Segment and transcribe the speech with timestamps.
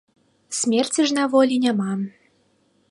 [0.59, 1.91] Смерці ж на волі няма.